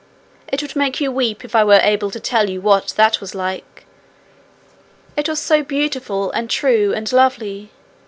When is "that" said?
2.97-3.21